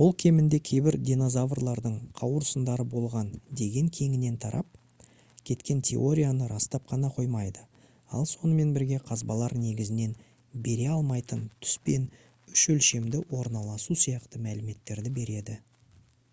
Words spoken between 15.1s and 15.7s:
береді